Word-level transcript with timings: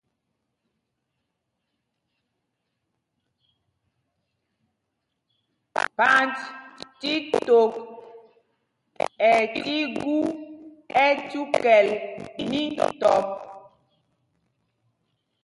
Panjtítok 5.97 7.73
ɛ 9.31 9.31
tí 9.63 9.73
gú 9.99 10.15
ɛcúkɛl 11.05 11.87
mítɔp. 12.49 13.27